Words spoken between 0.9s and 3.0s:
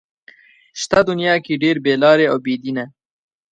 دنيا کې ډېر بې لارې او بې دينه